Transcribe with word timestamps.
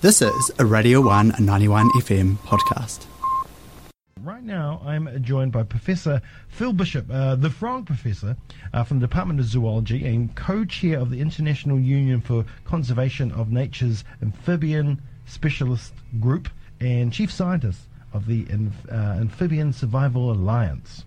This 0.00 0.22
is 0.22 0.52
a 0.60 0.64
Radio 0.64 1.00
1 1.00 1.32
and 1.32 1.44
91 1.44 1.90
FM 1.98 2.36
podcast. 2.46 3.06
Right 4.22 4.44
now, 4.44 4.80
I'm 4.86 5.24
joined 5.24 5.50
by 5.50 5.64
Professor 5.64 6.22
Phil 6.46 6.72
Bishop, 6.72 7.06
uh, 7.10 7.34
the 7.34 7.50
Frog 7.50 7.86
Professor 7.86 8.36
uh, 8.72 8.84
from 8.84 9.00
the 9.00 9.08
Department 9.08 9.40
of 9.40 9.46
Zoology 9.46 10.06
and 10.06 10.32
co 10.36 10.64
chair 10.64 11.00
of 11.00 11.10
the 11.10 11.20
International 11.20 11.80
Union 11.80 12.20
for 12.20 12.44
Conservation 12.64 13.32
of 13.32 13.50
Nature's 13.50 14.04
Amphibian 14.22 15.02
Specialist 15.26 15.92
Group 16.20 16.48
and 16.78 17.12
chief 17.12 17.32
scientist 17.32 17.80
of 18.12 18.26
the 18.26 18.46
uh, 18.88 18.94
Amphibian 18.94 19.72
Survival 19.72 20.30
Alliance. 20.30 21.04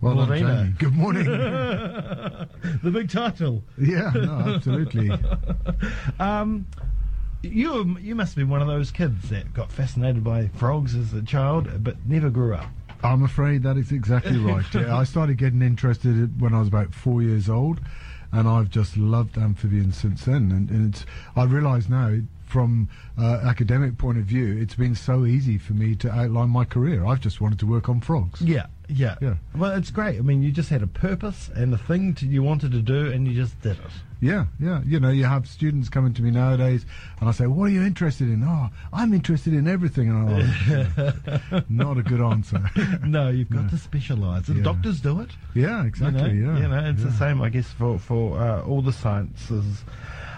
Well 0.00 0.26
done, 0.26 0.38
Jamie. 0.38 0.74
Good 0.78 0.94
morning. 0.94 1.26
the 1.26 2.90
big 2.92 3.08
title. 3.08 3.62
Yeah, 3.78 4.10
no, 4.12 4.54
absolutely. 4.56 5.12
um, 6.18 6.66
you 7.44 7.98
you 8.00 8.14
must 8.14 8.34
have 8.34 8.42
been 8.42 8.48
one 8.48 8.62
of 8.62 8.68
those 8.68 8.90
kids 8.90 9.30
that 9.30 9.52
got 9.52 9.70
fascinated 9.70 10.24
by 10.24 10.48
frogs 10.48 10.94
as 10.94 11.12
a 11.12 11.22
child, 11.22 11.82
but 11.82 11.96
never 12.06 12.30
grew 12.30 12.54
up. 12.54 12.66
I'm 13.02 13.22
afraid 13.22 13.62
that 13.64 13.76
is 13.76 13.92
exactly 13.92 14.38
right. 14.38 14.64
yeah, 14.72 14.96
I 14.96 15.04
started 15.04 15.36
getting 15.36 15.62
interested 15.62 16.40
when 16.40 16.54
I 16.54 16.58
was 16.58 16.68
about 16.68 16.94
four 16.94 17.22
years 17.22 17.48
old, 17.48 17.80
and 18.32 18.48
I've 18.48 18.70
just 18.70 18.96
loved 18.96 19.36
amphibians 19.36 19.96
since 19.96 20.24
then. 20.24 20.50
And, 20.50 20.70
and 20.70 20.94
it's 20.94 21.04
I 21.36 21.44
realise 21.44 21.88
now 21.88 22.18
from 22.46 22.88
uh, 23.18 23.40
academic 23.42 23.98
point 23.98 24.18
of 24.18 24.24
view, 24.24 24.56
it's 24.56 24.74
been 24.76 24.94
so 24.94 25.26
easy 25.26 25.58
for 25.58 25.72
me 25.72 25.94
to 25.96 26.10
outline 26.10 26.50
my 26.50 26.64
career. 26.64 27.04
I've 27.04 27.20
just 27.20 27.40
wanted 27.40 27.58
to 27.60 27.66
work 27.66 27.88
on 27.88 28.00
frogs. 28.00 28.40
Yeah, 28.40 28.66
yeah, 28.88 29.16
yeah. 29.20 29.34
Well, 29.56 29.72
it's 29.72 29.90
great. 29.90 30.18
I 30.18 30.20
mean, 30.20 30.42
you 30.42 30.52
just 30.52 30.68
had 30.68 30.82
a 30.82 30.86
purpose 30.86 31.50
and 31.54 31.72
a 31.72 31.78
thing 31.78 32.14
to, 32.14 32.26
you 32.26 32.42
wanted 32.42 32.72
to 32.72 32.80
do, 32.80 33.10
and 33.10 33.26
you 33.26 33.34
just 33.34 33.60
did 33.60 33.72
it. 33.72 33.90
Yeah, 34.20 34.46
yeah. 34.58 34.80
You 34.86 35.00
know, 35.00 35.10
you 35.10 35.24
have 35.24 35.46
students 35.46 35.88
coming 35.88 36.14
to 36.14 36.22
me 36.22 36.30
nowadays, 36.30 36.86
and 37.20 37.28
I 37.28 37.32
say, 37.32 37.46
"What 37.46 37.64
are 37.64 37.72
you 37.72 37.82
interested 37.82 38.28
in?" 38.28 38.42
Oh, 38.42 38.70
I'm 38.92 39.12
interested 39.12 39.52
in 39.52 39.68
everything. 39.68 40.08
And 40.08 40.30
I'm 40.30 41.46
like, 41.46 41.70
not 41.70 41.98
a 41.98 42.02
good 42.02 42.20
answer. 42.20 42.62
no, 43.04 43.28
you've 43.28 43.50
got 43.50 43.64
no. 43.64 43.68
to 43.70 43.78
specialise. 43.78 44.48
And 44.48 44.58
yeah. 44.58 44.64
doctors 44.64 45.00
do 45.00 45.20
it. 45.20 45.30
Yeah, 45.54 45.84
exactly. 45.84 46.32
You 46.32 46.46
know? 46.46 46.52
Yeah, 46.54 46.60
you 46.60 46.68
know, 46.68 46.90
it's 46.90 47.00
yeah. 47.00 47.06
the 47.06 47.12
same, 47.12 47.42
I 47.42 47.50
guess, 47.50 47.70
for 47.72 47.98
for 47.98 48.38
uh, 48.38 48.62
all 48.62 48.82
the 48.82 48.92
sciences. 48.92 49.84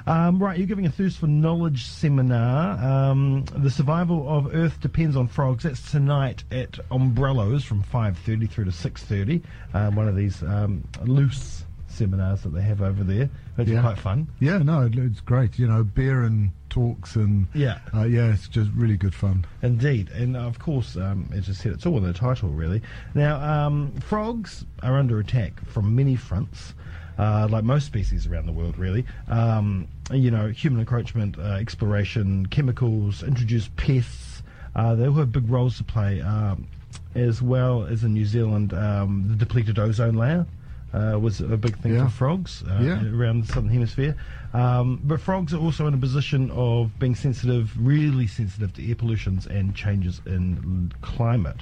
Um, 0.07 0.39
right, 0.39 0.57
you're 0.57 0.69
giving 0.69 0.87
a 0.87 0.91
Thirst 0.91 1.19
for 1.19 1.27
Knowledge 1.27 1.87
seminar. 1.87 2.79
Um, 2.79 3.45
the 3.57 3.71
survival 3.71 4.29
of 4.29 4.55
Earth 4.55 4.81
depends 4.81 5.17
on 5.17 5.27
frogs. 5.27 5.65
That's 5.65 5.91
tonight 5.91 6.45
at 6.53 6.73
Ombrellos 6.91 7.65
from 7.65 7.83
5.30 7.83 8.49
through 8.49 8.67
to 8.67 8.71
6.30. 8.71 9.43
Um, 9.75 9.97
one 9.97 10.07
of 10.07 10.15
these 10.15 10.43
um, 10.45 10.85
loose 11.03 11.65
seminars 11.89 12.43
that 12.43 12.51
they 12.51 12.63
have 12.63 12.83
over 12.83 13.03
there. 13.03 13.29
It's 13.59 13.69
yeah. 13.69 13.81
quite 13.81 13.99
fun. 13.99 14.29
Yeah, 14.39 14.59
no, 14.59 14.89
it's 14.93 15.21
great. 15.21 15.59
You 15.59 15.67
know, 15.67 15.83
beer 15.83 16.23
and 16.23 16.53
talks 16.69 17.17
and 17.17 17.49
yeah, 17.55 17.79
uh, 17.95 18.05
yeah, 18.05 18.33
it's 18.33 18.49
just 18.49 18.71
really 18.73 18.97
good 18.97 19.15
fun. 19.15 19.45
Indeed, 19.63 20.11
and 20.11 20.37
of 20.37 20.59
course, 20.59 20.97
um, 20.97 21.29
as 21.35 21.49
I 21.49 21.53
said, 21.53 21.73
it's 21.73 21.87
all 21.87 21.97
in 21.97 22.05
the 22.05 22.13
title, 22.13 22.51
really. 22.51 22.83
Now, 23.15 23.41
um, 23.41 23.93
frogs 24.01 24.65
are 24.83 24.99
under 24.99 25.19
attack 25.19 25.65
from 25.67 25.97
many 25.97 26.17
fronts 26.17 26.75
uh, 27.19 27.49
like 27.51 27.65
most 27.65 27.87
species 27.87 28.27
around 28.27 28.47
the 28.47 28.53
world, 28.53 28.77
really. 28.79 29.05
Um, 29.29 29.89
you 30.13 30.31
know, 30.31 30.49
human 30.49 30.81
encroachment, 30.81 31.39
uh, 31.39 31.55
exploration, 31.55 32.47
chemicals, 32.47 33.23
introduced 33.23 33.75
pests. 33.77 34.43
Uh, 34.75 34.95
they 34.95 35.07
all 35.07 35.15
have 35.15 35.33
big 35.33 35.49
roles 35.49 35.79
to 35.79 35.85
play, 35.85 36.21
um, 36.21 36.67
as 37.15 37.41
well 37.41 37.85
as 37.85 38.05
in 38.05 38.13
New 38.13 38.27
Zealand, 38.27 38.75
um, 38.75 39.27
the 39.29 39.37
depleted 39.37 39.79
ozone 39.79 40.15
layer. 40.15 40.47
Uh, 40.95 41.19
was 41.19 41.41
a 41.41 41.57
big 41.59 41.77
thing 41.81 41.95
yeah. 41.95 42.05
for 42.05 42.11
frogs 42.11 42.63
uh, 42.71 42.79
yeah. 42.81 43.05
around 43.13 43.45
the 43.45 43.53
southern 43.53 43.69
hemisphere. 43.69 44.17
Um, 44.55 44.99
but 45.05 45.21
frogs 45.21 45.53
are 45.53 45.59
also 45.59 45.87
in 45.87 45.93
a 45.93 45.99
position 45.99 46.51
of 46.53 46.99
being 46.99 47.15
sensitive, 47.15 47.73
really 47.77 48.27
sensitive 48.27 48.73
to 48.75 48.89
air 48.89 48.95
pollutions 48.95 49.47
and 49.47 49.75
changes 49.75 50.23
in 50.25 50.93
climate, 51.03 51.59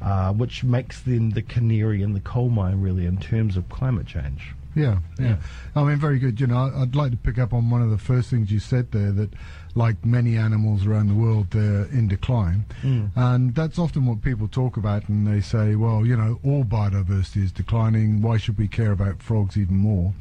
uh, 0.00 0.32
which 0.32 0.62
makes 0.62 1.00
them 1.00 1.30
the 1.30 1.42
canary 1.42 2.02
in 2.02 2.12
the 2.12 2.20
coal 2.20 2.50
mine, 2.50 2.80
really, 2.80 3.06
in 3.06 3.16
terms 3.16 3.56
of 3.56 3.68
climate 3.68 4.06
change. 4.06 4.54
Yeah, 4.74 4.98
yeah, 5.18 5.36
I 5.74 5.82
mean, 5.82 5.96
very 5.96 6.18
good. 6.18 6.40
You 6.40 6.46
know, 6.46 6.72
I'd 6.76 6.94
like 6.94 7.10
to 7.10 7.16
pick 7.16 7.38
up 7.38 7.52
on 7.52 7.68
one 7.70 7.82
of 7.82 7.90
the 7.90 7.98
first 7.98 8.30
things 8.30 8.52
you 8.52 8.60
said 8.60 8.92
there 8.92 9.10
that, 9.12 9.30
like 9.74 10.04
many 10.04 10.36
animals 10.36 10.86
around 10.86 11.08
the 11.08 11.14
world, 11.14 11.50
they're 11.50 11.84
in 11.86 12.08
decline. 12.08 12.64
Mm. 12.82 13.10
And 13.16 13.54
that's 13.54 13.78
often 13.78 14.06
what 14.06 14.22
people 14.22 14.48
talk 14.48 14.76
about, 14.76 15.08
and 15.08 15.26
they 15.26 15.40
say, 15.40 15.74
well, 15.74 16.06
you 16.06 16.16
know, 16.16 16.38
all 16.44 16.64
biodiversity 16.64 17.42
is 17.44 17.52
declining. 17.52 18.22
Why 18.22 18.36
should 18.36 18.58
we 18.58 18.68
care 18.68 18.92
about 18.92 19.22
frogs 19.22 19.56
even 19.56 19.76
more? 19.76 20.14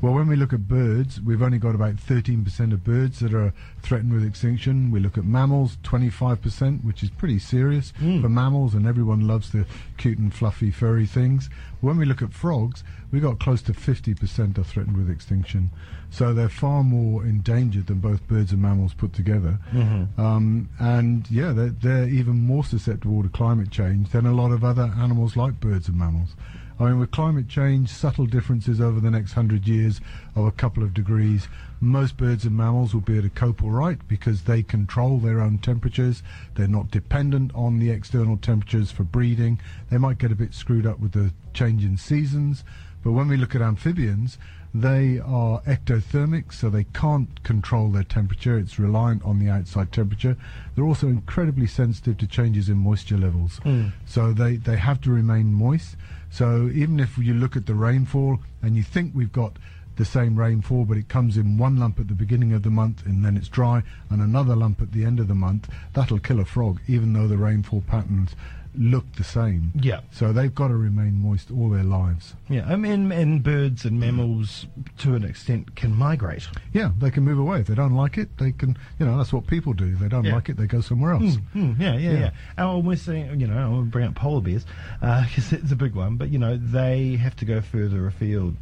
Well, 0.00 0.12
when 0.12 0.28
we 0.28 0.36
look 0.36 0.52
at 0.52 0.68
birds, 0.68 1.20
we've 1.20 1.40
only 1.40 1.58
got 1.58 1.74
about 1.74 1.96
13% 1.96 2.72
of 2.72 2.84
birds 2.84 3.20
that 3.20 3.32
are 3.32 3.54
threatened 3.80 4.12
with 4.12 4.24
extinction. 4.24 4.90
We 4.90 5.00
look 5.00 5.16
at 5.16 5.24
mammals, 5.24 5.78
25%, 5.84 6.84
which 6.84 7.02
is 7.02 7.08
pretty 7.08 7.38
serious 7.38 7.92
mm. 7.98 8.20
for 8.20 8.28
mammals, 8.28 8.74
and 8.74 8.86
everyone 8.86 9.26
loves 9.26 9.52
the 9.52 9.64
cute 9.96 10.18
and 10.18 10.34
fluffy, 10.34 10.70
furry 10.70 11.06
things. 11.06 11.48
When 11.80 11.96
we 11.96 12.04
look 12.04 12.20
at 12.20 12.34
frogs, 12.34 12.84
we 13.10 13.20
got 13.20 13.40
close 13.40 13.62
to 13.62 13.72
50% 13.72 14.58
are 14.58 14.64
threatened 14.64 14.98
with 14.98 15.10
extinction. 15.10 15.70
So 16.10 16.34
they're 16.34 16.48
far 16.48 16.84
more 16.84 17.24
endangered 17.24 17.86
than 17.86 17.98
both 17.98 18.26
birds 18.28 18.52
and 18.52 18.60
mammals 18.60 18.92
put 18.92 19.14
together. 19.14 19.58
Mm-hmm. 19.72 20.20
Um, 20.20 20.68
and 20.78 21.28
yeah, 21.30 21.52
they're, 21.52 21.70
they're 21.70 22.08
even 22.08 22.40
more 22.40 22.64
susceptible 22.64 23.22
to 23.22 23.28
climate 23.30 23.70
change 23.70 24.10
than 24.10 24.26
a 24.26 24.32
lot 24.32 24.52
of 24.52 24.62
other 24.62 24.92
animals 24.98 25.36
like 25.36 25.58
birds 25.58 25.88
and 25.88 25.98
mammals. 25.98 26.36
I 26.78 26.84
mean, 26.84 26.98
with 26.98 27.10
climate 27.10 27.48
change, 27.48 27.88
subtle 27.88 28.26
differences 28.26 28.82
over 28.82 29.00
the 29.00 29.10
next 29.10 29.32
hundred 29.32 29.66
years 29.66 29.98
of 30.34 30.44
a 30.44 30.50
couple 30.50 30.82
of 30.82 30.92
degrees, 30.92 31.48
most 31.80 32.18
birds 32.18 32.44
and 32.44 32.54
mammals 32.54 32.92
will 32.92 33.00
be 33.00 33.14
able 33.14 33.28
to 33.28 33.34
cope 33.34 33.62
all 33.62 33.70
right 33.70 33.98
because 34.08 34.42
they 34.42 34.62
control 34.62 35.18
their 35.18 35.40
own 35.40 35.56
temperatures. 35.56 36.22
They're 36.54 36.68
not 36.68 36.90
dependent 36.90 37.52
on 37.54 37.78
the 37.78 37.88
external 37.88 38.36
temperatures 38.36 38.90
for 38.90 39.04
breeding. 39.04 39.58
They 39.90 39.96
might 39.96 40.18
get 40.18 40.32
a 40.32 40.36
bit 40.36 40.52
screwed 40.52 40.86
up 40.86 41.00
with 41.00 41.12
the 41.12 41.32
change 41.54 41.82
in 41.82 41.96
seasons. 41.96 42.62
But 43.02 43.12
when 43.12 43.28
we 43.28 43.38
look 43.38 43.54
at 43.54 43.62
amphibians, 43.62 44.36
they 44.74 45.18
are 45.18 45.60
ectothermic, 45.62 46.52
so 46.52 46.68
they 46.68 46.84
can't 46.84 47.42
control 47.42 47.90
their 47.90 48.02
temperature. 48.02 48.58
It's 48.58 48.78
reliant 48.78 49.24
on 49.24 49.38
the 49.38 49.48
outside 49.48 49.92
temperature. 49.92 50.36
They're 50.74 50.84
also 50.84 51.08
incredibly 51.08 51.66
sensitive 51.66 52.18
to 52.18 52.26
changes 52.26 52.68
in 52.68 52.78
moisture 52.78 53.16
levels. 53.16 53.60
Mm. 53.60 53.92
So 54.04 54.32
they, 54.32 54.56
they 54.56 54.76
have 54.76 55.00
to 55.02 55.10
remain 55.10 55.52
moist. 55.52 55.96
So 56.30 56.70
even 56.74 57.00
if 57.00 57.16
you 57.16 57.34
look 57.34 57.56
at 57.56 57.66
the 57.66 57.74
rainfall 57.74 58.40
and 58.62 58.76
you 58.76 58.82
think 58.82 59.12
we've 59.14 59.32
got 59.32 59.56
the 59.96 60.04
same 60.04 60.38
rainfall, 60.38 60.84
but 60.84 60.98
it 60.98 61.08
comes 61.08 61.36
in 61.38 61.56
one 61.56 61.78
lump 61.78 61.98
at 61.98 62.08
the 62.08 62.14
beginning 62.14 62.52
of 62.52 62.62
the 62.62 62.70
month 62.70 63.04
and 63.06 63.24
then 63.24 63.36
it's 63.36 63.48
dry, 63.48 63.82
and 64.10 64.20
another 64.20 64.54
lump 64.54 64.82
at 64.82 64.92
the 64.92 65.04
end 65.04 65.18
of 65.18 65.28
the 65.28 65.34
month, 65.34 65.68
that'll 65.94 66.18
kill 66.18 66.40
a 66.40 66.44
frog, 66.44 66.80
even 66.86 67.14
though 67.14 67.26
the 67.26 67.38
rainfall 67.38 67.82
patterns 67.86 68.36
look 68.78 69.04
the 69.16 69.24
same. 69.24 69.72
Yeah. 69.74 70.00
So 70.12 70.32
they've 70.32 70.54
got 70.54 70.68
to 70.68 70.76
remain 70.76 71.20
moist 71.20 71.50
all 71.50 71.70
their 71.70 71.84
lives. 71.84 72.34
Yeah, 72.48 72.66
I 72.66 72.76
mean, 72.76 73.10
and 73.12 73.42
birds 73.42 73.84
and 73.84 73.98
mammals, 73.98 74.66
to 74.98 75.14
an 75.14 75.24
extent, 75.24 75.76
can 75.76 75.94
migrate. 75.94 76.48
Yeah, 76.72 76.92
they 76.98 77.10
can 77.10 77.24
move 77.24 77.38
away. 77.38 77.60
If 77.60 77.66
they 77.66 77.74
don't 77.74 77.94
like 77.94 78.18
it, 78.18 78.36
they 78.38 78.52
can, 78.52 78.76
you 78.98 79.06
know, 79.06 79.16
that's 79.16 79.32
what 79.32 79.46
people 79.46 79.72
do. 79.72 79.86
If 79.86 79.98
they 79.98 80.08
don't 80.08 80.24
yeah. 80.24 80.34
like 80.34 80.48
it, 80.48 80.56
they 80.56 80.66
go 80.66 80.80
somewhere 80.80 81.12
else. 81.12 81.36
Mm, 81.54 81.76
mm, 81.76 81.80
yeah, 81.80 81.96
yeah, 81.96 82.10
yeah, 82.10 82.18
yeah. 82.18 82.30
Oh, 82.58 82.78
we're 82.78 82.96
saying, 82.96 83.40
you 83.40 83.46
know, 83.46 83.58
I 83.58 83.68
want 83.68 83.86
to 83.86 83.90
bring 83.90 84.06
up 84.06 84.14
polar 84.14 84.40
bears, 84.40 84.64
because 85.00 85.52
uh, 85.52 85.56
it's 85.62 85.72
a 85.72 85.76
big 85.76 85.94
one, 85.94 86.16
but, 86.16 86.30
you 86.30 86.38
know, 86.38 86.56
they 86.56 87.16
have 87.16 87.36
to 87.36 87.44
go 87.44 87.60
further 87.60 88.06
afield 88.06 88.56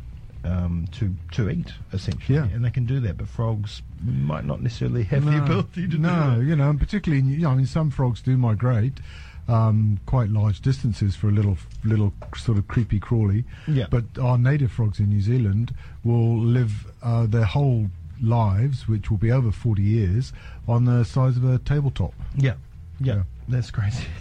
um, 0.45 0.87
to 0.93 1.15
to 1.33 1.51
eat 1.51 1.73
essentially, 1.93 2.37
yeah. 2.37 2.45
and 2.45 2.65
they 2.65 2.71
can 2.71 2.85
do 2.85 3.01
that. 3.01 3.17
But 3.17 3.29
frogs 3.29 3.83
might 4.03 4.45
not 4.45 4.63
necessarily 4.63 5.05
have 5.05 5.25
no, 5.25 5.31
the 5.31 5.43
ability 5.43 5.89
to 5.89 5.99
no, 5.99 6.09
do 6.09 6.37
No, 6.37 6.41
you 6.41 6.57
know, 6.57 6.71
and 6.71 6.79
particularly, 6.79 7.25
you 7.25 7.39
know, 7.39 7.51
I 7.51 7.55
mean, 7.55 7.67
some 7.67 7.91
frogs 7.91 8.21
do 8.21 8.37
migrate. 8.37 8.99
Um, 9.47 10.01
quite 10.07 10.31
large 10.31 10.63
distances 10.63 11.15
for 11.15 11.29
a 11.29 11.31
little 11.31 11.59
little 11.85 12.15
sort 12.35 12.57
of 12.57 12.67
creepy 12.67 12.99
crawly. 12.99 13.45
Yeah. 13.69 13.89
But 13.91 14.05
our 14.19 14.39
native 14.39 14.73
frogs 14.73 14.99
in 14.99 15.11
New 15.11 15.21
Zealand 15.21 15.75
will 16.03 16.39
live 16.39 16.87
uh, 17.03 17.27
their 17.27 17.45
whole 17.45 17.91
lives, 18.23 18.89
which 18.89 19.11
will 19.11 19.19
be 19.19 19.31
over 19.31 19.53
40 19.53 19.83
years, 19.83 20.33
on 20.67 20.85
the 20.85 21.05
size 21.05 21.37
of 21.37 21.45
a 21.45 21.59
tabletop. 21.59 22.15
Yeah. 22.37 22.55
Yeah. 23.01 23.17
yeah. 23.17 23.23
That's 23.49 23.71
crazy. 23.71 24.05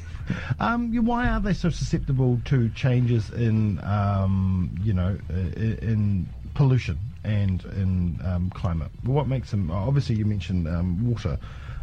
Um, 0.59 0.93
why 1.05 1.27
are 1.27 1.41
they 1.41 1.51
so 1.51 1.69
susceptible 1.69 2.39
to 2.45 2.69
changes 2.69 3.29
in, 3.31 3.83
um, 3.83 4.73
you 4.81 4.93
know, 4.93 5.17
in, 5.29 5.77
in 5.81 6.29
pollution 6.53 6.97
and 7.23 7.63
in 7.65 8.19
um, 8.23 8.49
climate? 8.51 8.89
What 9.03 9.27
makes 9.27 9.51
them? 9.51 9.69
Obviously, 9.69 10.15
you 10.15 10.23
mentioned 10.25 10.67
um, 10.67 11.09
water. 11.09 11.37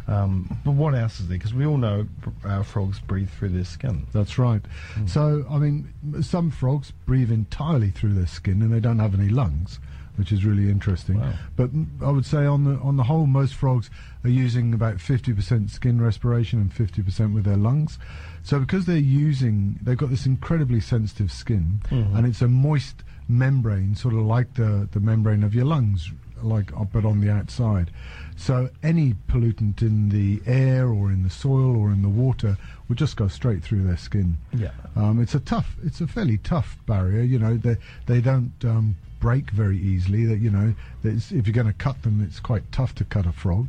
Um, 0.07 0.57
but 0.65 0.71
what 0.71 0.95
else 0.95 1.19
is 1.19 1.27
there? 1.27 1.37
Because 1.37 1.53
we 1.53 1.65
all 1.65 1.77
know 1.77 2.07
uh, 2.43 2.63
frogs 2.63 2.99
breathe 2.99 3.29
through 3.29 3.49
their 3.49 3.65
skin. 3.65 4.07
That's 4.13 4.37
right. 4.37 4.61
Mm. 4.95 5.09
So, 5.09 5.45
I 5.49 5.57
mean, 5.57 5.93
some 6.21 6.51
frogs 6.51 6.91
breathe 7.05 7.31
entirely 7.31 7.91
through 7.91 8.13
their 8.13 8.27
skin 8.27 8.61
and 8.61 8.73
they 8.73 8.79
don't 8.79 8.99
have 8.99 9.13
any 9.13 9.29
lungs 9.29 9.79
which 10.17 10.31
is 10.31 10.45
really 10.45 10.69
interesting. 10.69 11.19
Wow. 11.19 11.33
But 11.55 11.71
I 12.01 12.11
would 12.11 12.25
say 12.25 12.45
on 12.45 12.65
the 12.65 12.79
on 12.81 12.97
the 12.97 13.03
whole, 13.03 13.25
most 13.25 13.55
frogs 13.55 13.89
are 14.23 14.29
using 14.29 14.73
about 14.73 14.97
50% 14.97 15.69
skin 15.69 16.01
respiration 16.01 16.59
and 16.59 16.71
50% 16.71 17.33
with 17.33 17.43
their 17.43 17.57
lungs. 17.57 17.97
So 18.43 18.59
because 18.59 18.85
they're 18.85 18.97
using, 18.97 19.79
they've 19.81 19.97
got 19.97 20.09
this 20.09 20.25
incredibly 20.25 20.79
sensitive 20.79 21.31
skin, 21.31 21.81
mm-hmm. 21.89 22.15
and 22.15 22.27
it's 22.27 22.41
a 22.41 22.47
moist 22.47 23.03
membrane, 23.27 23.95
sort 23.95 24.13
of 24.13 24.21
like 24.21 24.53
the 24.55 24.87
the 24.91 24.99
membrane 24.99 25.43
of 25.43 25.55
your 25.55 25.65
lungs. 25.65 26.11
Like 26.43 26.71
uh, 26.73 26.83
but 26.83 27.05
on 27.05 27.21
the 27.21 27.29
outside. 27.29 27.91
So 28.35 28.69
any 28.81 29.15
pollutant 29.27 29.81
in 29.81 30.09
the 30.09 30.41
air 30.45 30.87
or 30.87 31.11
in 31.11 31.23
the 31.23 31.29
soil 31.29 31.75
or 31.75 31.91
in 31.91 32.01
the 32.01 32.09
water 32.09 32.57
will 32.87 32.95
just 32.95 33.15
go 33.15 33.27
straight 33.27 33.63
through 33.63 33.83
their 33.83 33.97
skin. 33.97 34.37
Yeah. 34.53 34.71
Um, 34.95 35.21
it's 35.21 35.35
a 35.35 35.39
tough, 35.39 35.75
it's 35.83 36.01
a 36.01 36.07
fairly 36.07 36.37
tough 36.37 36.77
barrier. 36.85 37.21
You 37.21 37.39
know, 37.39 37.57
they 37.57 37.77
they 38.05 38.21
don't 38.21 38.53
um, 38.63 38.95
break 39.19 39.51
very 39.51 39.77
easily. 39.77 40.25
That 40.25 40.39
you 40.39 40.49
know, 40.49 40.73
if 41.03 41.31
you're 41.31 41.53
going 41.53 41.67
to 41.67 41.73
cut 41.73 42.01
them, 42.03 42.21
it's 42.23 42.39
quite 42.39 42.71
tough 42.71 42.95
to 42.95 43.05
cut 43.05 43.25
a 43.25 43.31
frog. 43.31 43.67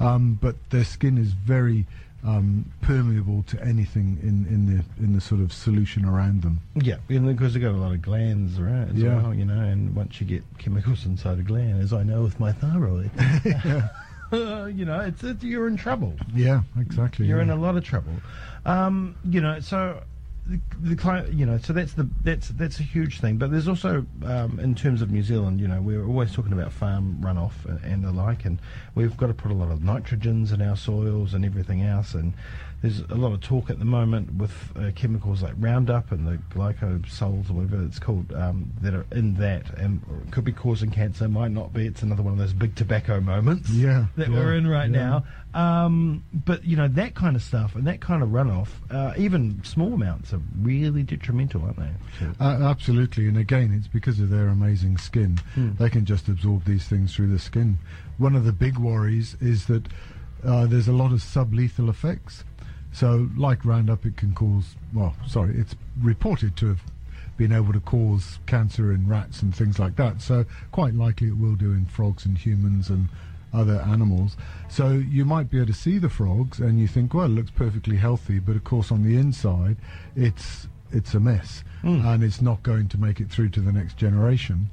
Um, 0.00 0.38
but 0.40 0.56
their 0.70 0.84
skin 0.84 1.18
is 1.18 1.32
very 1.32 1.86
um, 2.24 2.64
permeable 2.80 3.42
to 3.44 3.62
anything 3.62 4.18
in, 4.22 4.46
in 4.46 4.66
the 4.66 5.04
in 5.04 5.12
the 5.12 5.20
sort 5.20 5.40
of 5.40 5.52
solution 5.52 6.04
around 6.04 6.42
them. 6.42 6.60
Yeah, 6.74 6.96
because 7.06 7.52
they've 7.54 7.62
got 7.62 7.72
a 7.72 7.76
lot 7.76 7.92
of 7.92 8.00
glands 8.02 8.58
right? 8.60 8.88
as 8.88 8.94
Yeah. 8.94 9.20
well, 9.20 9.34
you 9.34 9.44
know, 9.44 9.60
and 9.60 9.94
once 9.94 10.20
you 10.20 10.26
get 10.26 10.42
chemicals 10.58 11.04
inside 11.04 11.38
a 11.38 11.42
gland, 11.42 11.82
as 11.82 11.92
I 11.92 12.02
know 12.02 12.22
with 12.22 12.40
my 12.40 12.52
thyroid, 12.52 13.10
you 14.32 14.84
know, 14.84 15.00
it's, 15.00 15.22
it's 15.22 15.42
you're 15.44 15.68
in 15.68 15.76
trouble. 15.76 16.14
Yeah, 16.34 16.62
exactly. 16.78 17.26
You're 17.26 17.38
yeah. 17.38 17.44
in 17.44 17.50
a 17.50 17.56
lot 17.56 17.76
of 17.76 17.84
trouble. 17.84 18.14
Um, 18.64 19.16
you 19.28 19.40
know, 19.40 19.60
so 19.60 20.02
the, 20.46 20.60
the 20.78 21.32
you 21.32 21.46
know, 21.46 21.56
so 21.58 21.72
that's 21.72 21.94
the 21.94 22.08
that's 22.22 22.48
that's 22.48 22.78
a 22.78 22.82
huge 22.82 23.20
thing. 23.20 23.38
But 23.38 23.50
there's 23.50 23.68
also 23.68 24.04
um, 24.24 24.60
in 24.60 24.74
terms 24.74 25.00
of 25.00 25.10
New 25.10 25.22
Zealand, 25.22 25.58
you 25.58 25.68
know, 25.68 25.80
we're 25.80 26.04
always 26.04 26.32
talking 26.32 26.52
about 26.52 26.70
farm 26.72 27.18
runoff 27.20 27.64
and, 27.64 27.82
and 27.82 28.04
the 28.04 28.12
like, 28.12 28.44
and 28.44 28.58
we've 28.94 29.16
got 29.16 29.28
to 29.28 29.34
put 29.34 29.50
a 29.50 29.54
lot 29.54 29.70
of 29.70 29.78
nitrogens 29.78 30.52
in 30.52 30.60
our 30.60 30.76
soils 30.76 31.32
and 31.32 31.44
everything 31.44 31.82
else. 31.82 32.12
And 32.12 32.34
there's 32.84 33.00
a 33.10 33.14
lot 33.14 33.32
of 33.32 33.40
talk 33.40 33.70
at 33.70 33.78
the 33.78 33.84
moment 33.86 34.34
with 34.34 34.52
uh, 34.76 34.90
chemicals 34.94 35.42
like 35.42 35.54
Roundup 35.58 36.12
and 36.12 36.26
the 36.26 36.36
glycosols 36.54 37.48
or 37.48 37.54
whatever 37.54 37.82
it's 37.82 37.98
called 37.98 38.30
um, 38.34 38.70
that 38.82 38.92
are 38.94 39.06
in 39.12 39.34
that 39.36 39.72
and 39.78 40.02
could 40.30 40.44
be 40.44 40.52
causing 40.52 40.90
cancer. 40.90 41.26
Might 41.26 41.50
not 41.50 41.72
be. 41.72 41.86
It's 41.86 42.02
another 42.02 42.22
one 42.22 42.34
of 42.34 42.38
those 42.38 42.52
big 42.52 42.74
tobacco 42.74 43.20
moments 43.20 43.70
Yeah, 43.70 44.06
that 44.16 44.28
yeah, 44.28 44.34
we're 44.34 44.54
in 44.54 44.66
right 44.68 44.90
yeah. 44.90 45.22
now. 45.54 45.84
Um, 45.86 46.24
but 46.32 46.64
you 46.64 46.76
know 46.76 46.88
that 46.88 47.14
kind 47.14 47.36
of 47.36 47.42
stuff 47.42 47.74
and 47.74 47.86
that 47.86 48.00
kind 48.02 48.22
of 48.22 48.28
runoff, 48.30 48.68
uh, 48.90 49.14
even 49.16 49.62
small 49.64 49.94
amounts 49.94 50.32
are 50.34 50.40
really 50.60 51.02
detrimental, 51.02 51.62
aren't 51.62 51.78
they? 51.78 51.90
to- 52.18 52.34
Uh, 52.44 52.68
absolutely, 52.68 53.28
and 53.28 53.38
again, 53.38 53.72
it's 53.72 53.88
because 53.88 54.20
of 54.20 54.28
their 54.30 54.48
amazing 54.48 54.98
skin. 54.98 55.38
Hmm. 55.54 55.70
They 55.78 55.88
can 55.88 56.04
just 56.04 56.28
absorb 56.28 56.64
these 56.64 56.84
things 56.86 57.14
through 57.14 57.28
the 57.28 57.38
skin. 57.38 57.78
One 58.18 58.34
of 58.36 58.44
the 58.44 58.52
big 58.52 58.76
worries 58.78 59.36
is 59.40 59.66
that 59.66 59.86
uh, 60.44 60.66
there's 60.66 60.88
a 60.88 60.92
lot 60.92 61.12
of 61.12 61.20
sublethal 61.20 61.88
effects. 61.88 62.44
So, 62.94 63.28
like 63.36 63.64
Roundup, 63.64 64.06
it 64.06 64.16
can 64.16 64.34
cause, 64.34 64.76
well, 64.94 65.16
sorry, 65.26 65.56
it's 65.58 65.74
reported 66.00 66.56
to 66.58 66.68
have 66.68 66.80
been 67.36 67.52
able 67.52 67.72
to 67.72 67.80
cause 67.80 68.38
cancer 68.46 68.92
in 68.92 69.08
rats 69.08 69.42
and 69.42 69.52
things 69.54 69.80
like 69.80 69.96
that. 69.96 70.22
So, 70.22 70.44
quite 70.70 70.94
likely 70.94 71.26
it 71.28 71.36
will 71.36 71.56
do 71.56 71.72
in 71.72 71.86
frogs 71.86 72.24
and 72.24 72.38
humans 72.38 72.88
and 72.90 73.08
other 73.52 73.80
animals. 73.80 74.36
So, 74.68 74.90
you 74.90 75.24
might 75.24 75.50
be 75.50 75.56
able 75.56 75.66
to 75.66 75.72
see 75.72 75.98
the 75.98 76.08
frogs 76.08 76.60
and 76.60 76.78
you 76.78 76.86
think, 76.86 77.12
well, 77.12 77.26
it 77.26 77.30
looks 77.30 77.50
perfectly 77.50 77.96
healthy, 77.96 78.38
but 78.38 78.54
of 78.54 78.62
course, 78.62 78.92
on 78.92 79.02
the 79.02 79.16
inside, 79.16 79.76
it's 80.14 80.68
it's 80.92 81.14
a 81.14 81.18
mess 81.18 81.64
hmm. 81.80 82.06
and 82.06 82.22
it's 82.22 82.40
not 82.40 82.62
going 82.62 82.88
to 82.88 82.98
make 82.98 83.18
it 83.18 83.28
through 83.28 83.48
to 83.48 83.60
the 83.60 83.72
next 83.72 83.96
generation. 83.96 84.70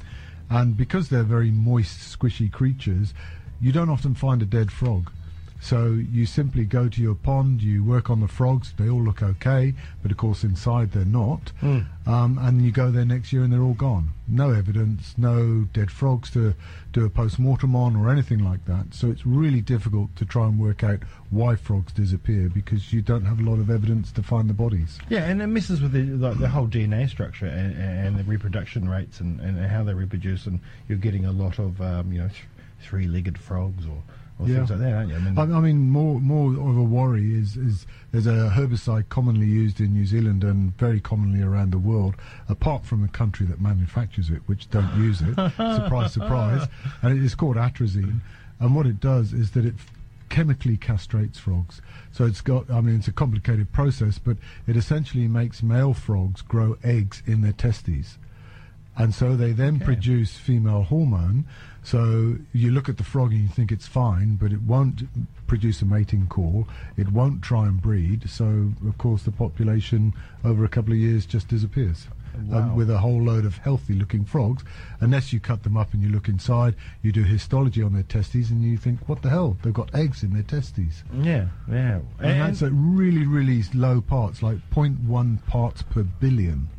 And 0.51 0.77
because 0.77 1.09
they're 1.09 1.24
very 1.24 1.50
moist, 1.50 2.19
squishy 2.19 2.51
creatures, 2.51 3.15
you 3.59 3.71
don't 3.71 3.89
often 3.89 4.13
find 4.13 4.41
a 4.44 4.45
dead 4.45 4.71
frog. 4.71 5.12
So 5.63 5.92
you 5.94 6.25
simply 6.25 6.66
go 6.66 6.90
to 6.90 7.02
your 7.02 7.13
pond, 7.13 7.62
you 7.62 7.84
work 7.84 8.10
on 8.10 8.19
the 8.19 8.28
frogs, 8.28 8.74
they 8.78 8.90
all 8.90 9.04
look 9.04 9.22
okay, 9.22 9.75
but 10.02 10.10
of 10.12 10.18
course 10.18 10.44
inside 10.44 10.92
they're 10.92 11.06
not. 11.06 11.52
Um, 11.62 12.40
and 12.42 12.63
you 12.66 12.72
go 12.72 12.90
there 12.90 13.06
next 13.06 13.31
year 13.31 13.44
and 13.44 13.54
they're 13.54 13.62
all 13.62 13.75
gone. 13.75 14.10
No 14.28 14.50
evidence, 14.50 15.13
no 15.19 15.68
dead 15.72 15.92
frogs 15.92 16.31
to 16.31 16.56
do 16.94 17.06
a 17.06 17.10
post 17.12 17.38
mortem 17.38 17.75
on 17.75 17.96
or 17.96 18.10
anything 18.10 18.44
like 18.44 18.66
that. 18.66 18.96
So 18.96 19.12
it's 19.12 19.24
really 19.24 19.62
difficult 19.62 20.16
to 20.16 20.25
try 20.25 20.48
and 20.48 20.58
work 20.60 20.84
out 20.84 21.02
why 21.30 21.56
frogs 21.56 21.94
disappear 21.94 22.50
because 22.50 22.92
you 22.92 23.04
don't 23.04 23.25
have 23.25 23.40
a 23.40 23.44
lot 23.44 23.60
of 23.60 23.69
evidence 23.69 24.12
to 24.13 24.24
find 24.24 24.50
the 24.50 24.54
bodies. 24.56 24.98
Yeah, 25.10 25.25
and 25.25 25.44
it 25.44 25.48
messes 25.48 25.80
with 25.80 25.92
the, 25.92 26.02
like, 26.04 26.40
the 26.40 26.50
whole 26.50 26.68
DNA 26.68 27.08
structure 27.08 27.46
and, 27.46 27.78
and 27.78 28.18
the 28.18 28.24
reproduction 28.24 28.90
rates 28.90 29.19
and, 29.19 29.40
and 29.40 29.60
how 29.68 29.84
they 29.84 29.94
reproduce, 29.94 30.48
and 30.48 30.60
you're 30.90 30.98
getting 30.98 31.25
a 31.25 31.31
lot 31.31 31.60
of 31.60 31.80
um, 31.81 32.12
you 32.12 32.19
know 32.19 32.30
th- 32.30 32.42
three-legged 32.81 33.38
frogs 33.38 33.86
or, 33.86 34.02
or 34.41 34.47
Yeah. 34.47 34.57
things 34.57 34.69
like 34.71 34.79
that, 34.79 34.93
aren't 34.93 35.09
you? 35.09 35.15
I 35.15 35.19
mean, 35.19 35.38
I, 35.38 35.57
I 35.57 35.59
mean, 35.61 35.89
more 35.89 36.19
more 36.19 36.51
of 36.51 36.77
a 36.77 36.83
worry 36.83 37.33
is 37.33 37.55
is 37.57 37.85
there's 38.11 38.27
a 38.27 38.51
herbicide 38.55 39.09
commonly 39.09 39.45
used 39.45 39.79
in 39.79 39.93
New 39.93 40.05
Zealand 40.05 40.43
and 40.43 40.75
very 40.77 40.99
commonly 40.99 41.41
around 41.41 41.71
the 41.71 41.77
world, 41.79 42.15
apart 42.49 42.85
from 42.85 43.01
the 43.01 43.07
country 43.07 43.45
that 43.47 43.61
manufactures 43.61 44.29
it, 44.29 44.41
which 44.47 44.69
don't 44.69 44.93
use 44.95 45.21
it. 45.21 45.35
surprise, 45.57 46.13
surprise. 46.13 46.67
And 47.01 47.17
it 47.17 47.23
is 47.23 47.35
called 47.35 47.55
atrazine. 47.55 48.19
And 48.59 48.75
what 48.75 48.85
it 48.85 48.99
does 48.99 49.33
is 49.33 49.51
that 49.51 49.65
it 49.65 49.75
chemically 50.29 50.77
castrates 50.77 51.38
frogs. 51.38 51.81
So 52.11 52.25
it's 52.25 52.41
got, 52.41 52.69
I 52.69 52.79
mean, 52.79 52.95
it's 52.95 53.07
a 53.07 53.11
complicated 53.11 53.71
process, 53.73 54.17
but 54.17 54.38
it 54.65 54.77
essentially 54.77 55.27
makes 55.27 55.61
male 55.61 55.93
frogs 55.93 56.41
grow 56.41 56.77
eggs 56.83 57.21
in 57.25 57.41
their 57.41 57.51
testes 57.53 58.17
and 59.01 59.13
so 59.13 59.36
they 59.36 59.51
then 59.51 59.75
Okay. 59.75 59.86
produce 59.86 60.38
female 60.38 60.83
hormone. 60.83 61.45
So 61.83 62.38
you 62.53 62.69
look 62.71 62.88
at 62.89 62.98
the 62.98 63.03
frog 63.03 63.31
and 63.31 63.42
you 63.42 63.48
think 63.48 63.71
it's 63.71 63.88
fine, 63.88 64.36
but 64.36 64.51
it 64.53 64.62
won't 64.62 65.03
produce 65.48 65.81
a 65.81 65.86
mating 65.86 66.27
call. 66.27 66.68
It 66.95 67.12
won't 67.12 67.42
try 67.42 67.65
and 67.68 67.81
breed. 67.81 68.30
So 68.30 68.74
of 68.88 68.98
course 69.00 69.24
the 69.24 69.31
population 69.31 70.13
over 70.44 70.63
a 70.63 70.69
couple 70.69 70.94
of 70.94 71.00
years 71.00 71.25
just 71.25 71.48
disappears. 71.48 72.07
Wow. 72.48 72.59
Um, 72.59 72.75
with 72.77 72.89
a 72.89 73.00
whole 73.00 73.21
load 73.21 73.44
of 73.44 73.57
healthy-looking 73.57 74.24
frogs, 74.24 74.63
unless 75.01 75.33
you 75.33 75.42
cut 75.42 75.63
them 75.63 75.75
up 75.75 75.94
and 75.94 76.01
you 76.01 76.07
look 76.07 76.30
inside, 76.30 76.75
you 77.01 77.12
do 77.12 77.24
histology 77.24 77.83
on 77.83 77.92
their 77.92 78.03
testes, 78.03 78.50
and 78.51 78.63
you 78.63 78.77
think, 78.77 79.09
"What 79.09 79.21
the 79.21 79.30
hell? 79.30 79.57
They've 79.62 79.74
got 79.74 79.94
eggs 79.94 80.24
in 80.24 80.31
their 80.31 80.44
testes." 80.44 81.03
yeah, 81.21 81.48
yeah, 81.69 82.00
And, 82.19 82.39
that's 82.39 82.62
at 82.63 82.71
really, 82.74 83.25
really 83.27 83.62
low 83.74 84.00
parts, 84.00 84.42
like 84.42 84.59
0.1 84.69 85.39
parts 85.45 85.81
per 85.81 86.03
billion. 86.03 86.69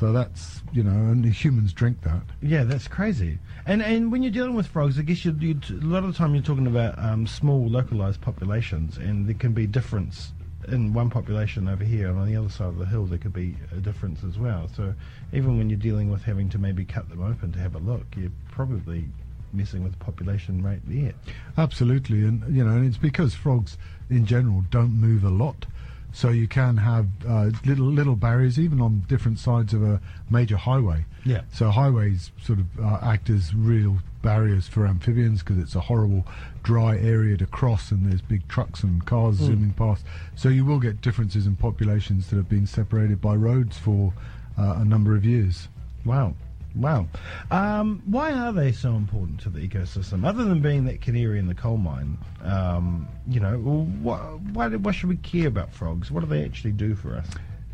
So 0.00 0.12
that's 0.12 0.62
you 0.72 0.82
know, 0.82 0.92
and 0.92 1.26
humans 1.26 1.74
drink 1.74 2.00
that. 2.04 2.22
Yeah, 2.40 2.64
that's 2.64 2.88
crazy. 2.88 3.38
And 3.66 3.82
and 3.82 4.10
when 4.10 4.22
you're 4.22 4.32
dealing 4.32 4.54
with 4.54 4.66
frogs, 4.66 4.98
I 4.98 5.02
guess 5.02 5.26
you 5.26 5.32
a 5.32 5.72
lot 5.84 6.04
of 6.04 6.12
the 6.12 6.16
time 6.16 6.34
you're 6.34 6.42
talking 6.42 6.66
about 6.66 6.98
um, 6.98 7.26
small 7.26 7.68
localized 7.68 8.22
populations, 8.22 8.96
and 8.96 9.26
there 9.26 9.34
can 9.34 9.52
be 9.52 9.66
difference 9.66 10.32
in 10.68 10.94
one 10.94 11.10
population 11.10 11.68
over 11.68 11.84
here, 11.84 12.08
and 12.08 12.18
on 12.18 12.26
the 12.26 12.34
other 12.34 12.48
side 12.48 12.68
of 12.68 12.78
the 12.78 12.86
hill 12.86 13.04
there 13.04 13.18
could 13.18 13.34
be 13.34 13.54
a 13.72 13.76
difference 13.76 14.24
as 14.24 14.38
well. 14.38 14.70
So 14.74 14.94
even 15.34 15.58
when 15.58 15.68
you're 15.68 15.78
dealing 15.78 16.10
with 16.10 16.22
having 16.22 16.48
to 16.48 16.58
maybe 16.58 16.86
cut 16.86 17.10
them 17.10 17.22
open 17.22 17.52
to 17.52 17.58
have 17.58 17.74
a 17.74 17.80
look, 17.80 18.06
you're 18.16 18.32
probably 18.50 19.04
messing 19.52 19.82
with 19.82 19.92
the 19.92 19.98
population 19.98 20.62
rate 20.62 20.80
there. 20.86 21.12
Absolutely, 21.58 22.22
and 22.24 22.56
you 22.56 22.64
know, 22.64 22.70
and 22.70 22.86
it's 22.86 22.96
because 22.96 23.34
frogs 23.34 23.76
in 24.08 24.24
general 24.24 24.64
don't 24.70 24.92
move 24.92 25.24
a 25.24 25.28
lot, 25.28 25.66
so 26.12 26.30
you 26.30 26.48
can 26.48 26.76
have 26.78 27.06
uh, 27.26 27.50
little 27.64 27.86
little 27.86 28.16
barriers 28.16 28.58
even 28.58 28.80
on 28.80 29.04
different 29.08 29.38
sides 29.38 29.72
of 29.72 29.82
a 29.82 30.00
major 30.28 30.56
highway. 30.56 31.04
Yeah. 31.24 31.42
So 31.52 31.70
highways 31.70 32.32
sort 32.42 32.58
of 32.58 32.66
uh, 32.80 32.98
act 33.02 33.30
as 33.30 33.54
real 33.54 33.98
barriers 34.22 34.68
for 34.68 34.86
amphibians 34.86 35.40
because 35.40 35.58
it's 35.58 35.74
a 35.74 35.80
horrible 35.80 36.26
dry 36.62 36.96
area 36.98 37.36
to 37.36 37.46
cross, 37.46 37.90
and 37.90 38.10
there's 38.10 38.22
big 38.22 38.46
trucks 38.48 38.82
and 38.82 39.04
cars 39.06 39.36
zooming 39.36 39.72
past. 39.72 40.04
So 40.36 40.48
you 40.48 40.64
will 40.64 40.78
get 40.78 41.00
differences 41.00 41.46
in 41.46 41.56
populations 41.56 42.28
that 42.28 42.36
have 42.36 42.48
been 42.48 42.66
separated 42.66 43.20
by 43.20 43.34
roads 43.34 43.78
for 43.78 44.12
uh, 44.58 44.76
a 44.78 44.84
number 44.84 45.16
of 45.16 45.24
years. 45.24 45.68
Wow. 46.04 46.34
Wow. 46.74 47.06
Um, 47.50 48.02
why 48.06 48.32
are 48.32 48.52
they 48.52 48.72
so 48.72 48.94
important 48.94 49.40
to 49.40 49.50
the 49.50 49.66
ecosystem? 49.66 50.24
Other 50.24 50.44
than 50.44 50.60
being 50.60 50.84
that 50.84 51.00
canary 51.00 51.38
in 51.38 51.46
the 51.46 51.54
coal 51.54 51.76
mine, 51.76 52.18
um, 52.42 53.08
you 53.28 53.40
know, 53.40 53.58
wh- 53.58 54.54
why, 54.54 54.68
why 54.68 54.92
should 54.92 55.08
we 55.08 55.16
care 55.16 55.48
about 55.48 55.72
frogs? 55.72 56.10
What 56.10 56.20
do 56.20 56.26
they 56.26 56.44
actually 56.44 56.72
do 56.72 56.94
for 56.94 57.16
us? 57.16 57.26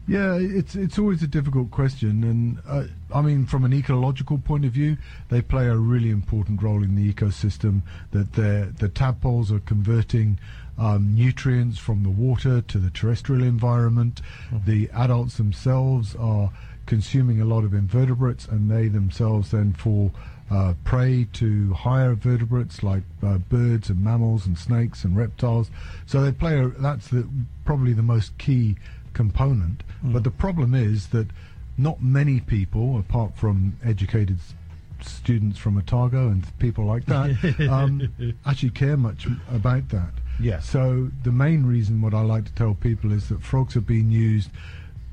Yeah, 0.09 0.37
it's 0.37 0.77
it's 0.77 1.01
always 1.01 1.25
a 1.25 1.27
difficult 1.27 1.73
question, 1.73 2.23
and 2.23 2.59
uh, 2.69 2.85
I 3.13 3.23
mean, 3.23 3.45
from 3.45 3.65
an 3.65 3.73
ecological 3.73 4.39
point 4.39 4.65
of 4.65 4.71
view, 4.71 4.99
they 5.31 5.43
play 5.43 5.67
a 5.67 5.77
really 5.77 6.11
important 6.11 6.63
role 6.63 6.85
in 6.85 6.95
the 6.95 7.13
ecosystem. 7.13 7.83
That 8.13 8.35
the 8.35 8.73
the 8.79 8.89
tadpoles 8.89 9.51
are 9.51 9.59
converting 9.59 10.39
um, 10.79 11.13
nutrients 11.17 11.79
from 11.79 12.05
the 12.05 12.11
water 12.11 12.61
to 12.61 12.79
the 12.79 12.91
terrestrial 12.91 13.43
environment. 13.43 14.23
The 14.53 14.89
adults 14.93 15.39
themselves 15.39 16.15
are 16.15 16.53
consuming 16.87 17.41
a 17.41 17.45
lot 17.45 17.65
of 17.65 17.75
invertebrates, 17.75 18.47
and 18.47 18.71
they 18.71 18.89
themselves 18.89 19.51
then 19.51 19.73
fall 19.73 20.13
uh, 20.51 20.75
prey 20.85 21.27
to 21.33 21.75
higher 21.75 22.15
vertebrates 22.15 22.83
like 22.83 23.03
uh, 23.23 23.39
birds 23.39 23.91
and 23.91 24.03
mammals 24.03 24.47
and 24.47 24.57
snakes 24.57 25.05
and 25.05 25.17
reptiles. 25.17 25.71
So 26.07 26.23
they 26.23 26.33
play 26.33 26.61
a, 26.61 26.69
that's 26.69 27.09
the, 27.09 27.29
probably 27.65 27.93
the 27.93 28.03
most 28.03 28.39
key 28.39 28.77
component. 29.13 29.83
But 30.03 30.25
the 30.25 30.31
problem 30.31 30.75
is 30.75 31.09
that 31.09 31.27
not 31.77 32.03
many 32.03 32.41
people, 32.41 32.99
apart 32.99 33.37
from 33.37 33.77
educated 33.85 34.39
students 35.03 35.59
from 35.59 35.77
Otago 35.77 36.29
and 36.29 36.47
people 36.59 36.85
like 36.85 37.07
that, 37.07 37.69
um, 37.71 38.13
actually 38.47 38.71
care 38.71 38.97
much 38.97 39.27
about 39.51 39.89
that. 39.89 40.11
Yeah. 40.41 40.61
So 40.61 41.11
the 41.23 41.33
main 41.33 41.65
reason 41.65 42.01
what 42.01 42.15
I 42.15 42.21
like 42.21 42.45
to 42.45 42.53
tell 42.53 42.75
people 42.75 43.13
is 43.13 43.29
that 43.31 43.43
frogs 43.43 43.75
have 43.75 43.87
been 43.87 44.11
used 44.11 44.51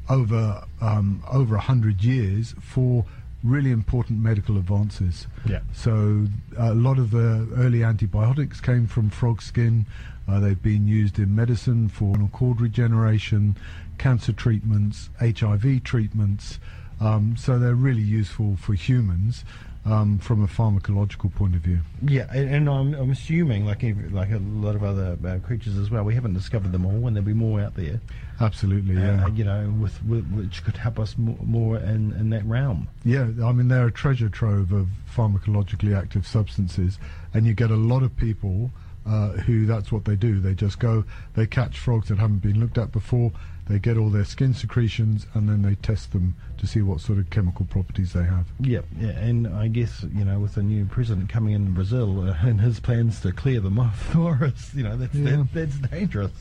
over 0.09 0.63
um, 0.81 1.23
over 1.31 1.55
a 1.55 1.61
hundred 1.61 2.03
years 2.03 2.55
for 2.59 3.05
really 3.43 3.71
important 3.71 4.19
medical 4.19 4.57
advances. 4.57 5.27
Yeah. 5.45 5.59
So 5.73 6.27
a 6.57 6.73
lot 6.73 6.97
of 6.97 7.11
the 7.11 7.47
early 7.57 7.83
antibiotics 7.83 8.61
came 8.61 8.87
from 8.87 9.09
frog 9.09 9.41
skin. 9.41 9.85
Uh, 10.27 10.39
they've 10.39 10.61
been 10.61 10.87
used 10.87 11.19
in 11.19 11.35
medicine 11.35 11.89
for 11.89 12.15
cord 12.31 12.61
regeneration, 12.61 13.57
cancer 13.97 14.31
treatments, 14.31 15.09
HIV 15.19 15.83
treatments. 15.83 16.59
Um, 17.01 17.35
so 17.37 17.59
they're 17.59 17.75
really 17.75 18.01
useful 18.01 18.55
for 18.55 18.73
humans 18.73 19.43
um, 19.85 20.17
from 20.19 20.43
a 20.43 20.47
pharmacological 20.47 21.33
point 21.33 21.55
of 21.55 21.61
view. 21.61 21.79
Yeah, 22.01 22.27
and, 22.31 22.49
and 22.49 22.69
I'm, 22.69 22.93
I'm 22.93 23.11
assuming, 23.11 23.65
like 23.65 23.83
like 24.11 24.31
a 24.31 24.39
lot 24.39 24.75
of 24.75 24.83
other 24.83 25.17
uh, 25.25 25.39
creatures 25.45 25.77
as 25.77 25.89
well, 25.91 26.03
we 26.03 26.15
haven't 26.15 26.33
discovered 26.33 26.71
them 26.71 26.85
all, 26.85 27.07
and 27.07 27.15
there'll 27.15 27.25
be 27.25 27.33
more 27.33 27.59
out 27.59 27.75
there. 27.75 27.99
Absolutely, 28.39 28.95
yeah. 28.95 29.25
Uh, 29.25 29.29
you 29.29 29.43
know, 29.43 29.73
with, 29.79 30.03
with 30.05 30.29
which 30.31 30.63
could 30.63 30.77
help 30.77 30.99
us 30.99 31.17
more, 31.17 31.37
more 31.43 31.77
in, 31.77 32.13
in 32.13 32.29
that 32.31 32.45
realm. 32.45 32.87
Yeah, 33.03 33.27
I 33.43 33.51
mean, 33.51 33.67
they're 33.67 33.87
a 33.87 33.91
treasure 33.91 34.29
trove 34.29 34.71
of 34.71 34.87
pharmacologically 35.13 35.97
active 35.97 36.25
substances, 36.25 36.97
and 37.33 37.45
you 37.45 37.53
get 37.53 37.69
a 37.69 37.75
lot 37.75 38.03
of 38.03 38.15
people 38.15 38.71
uh, 39.05 39.29
who 39.31 39.65
that's 39.65 39.91
what 39.91 40.05
they 40.05 40.15
do. 40.15 40.39
They 40.39 40.53
just 40.53 40.79
go, 40.79 41.03
they 41.35 41.45
catch 41.47 41.77
frogs 41.79 42.07
that 42.09 42.17
haven't 42.19 42.39
been 42.39 42.59
looked 42.59 42.77
at 42.77 42.91
before, 42.91 43.31
they 43.67 43.79
get 43.79 43.97
all 43.97 44.09
their 44.09 44.25
skin 44.25 44.53
secretions, 44.53 45.25
and 45.33 45.47
then 45.47 45.61
they 45.61 45.75
test 45.75 46.11
them 46.11 46.35
to 46.57 46.67
see 46.67 46.81
what 46.81 46.99
sort 47.01 47.17
of 47.19 47.29
chemical 47.29 47.65
properties 47.65 48.13
they 48.13 48.23
have. 48.23 48.47
Yeah, 48.59 48.81
yeah, 48.99 49.11
and 49.11 49.47
I 49.47 49.67
guess 49.69 50.05
you 50.13 50.23
know, 50.25 50.39
with 50.39 50.55
the 50.55 50.63
new 50.63 50.85
president 50.85 51.29
coming 51.29 51.53
in 51.53 51.73
Brazil 51.73 52.29
uh, 52.29 52.35
and 52.41 52.59
his 52.61 52.79
plans 52.79 53.19
to 53.21 53.31
clear 53.31 53.59
them 53.59 53.79
off 53.79 53.97
for 54.13 54.43
us, 54.43 54.73
you 54.73 54.83
know, 54.83 54.95
that's 54.97 55.15
Yeah. 55.15 55.37
that, 55.37 55.47
that's 55.53 55.75
dangerous. 55.89 56.31